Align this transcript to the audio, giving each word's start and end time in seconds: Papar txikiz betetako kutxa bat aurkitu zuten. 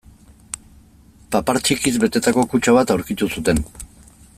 Papar 1.35 1.59
txikiz 1.67 1.93
betetako 2.05 2.47
kutxa 2.55 2.77
bat 2.79 2.97
aurkitu 2.97 3.31
zuten. 3.37 3.65